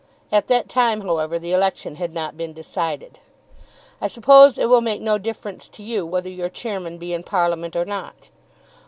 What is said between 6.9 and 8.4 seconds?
be in Parliament or not?"